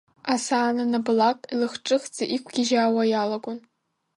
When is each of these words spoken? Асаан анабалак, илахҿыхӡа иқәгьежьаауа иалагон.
Асаан 0.33 0.75
анабалак, 0.83 1.39
илахҿыхӡа 1.53 2.23
иқәгьежьаауа 2.35 3.03
иалагон. 3.07 3.59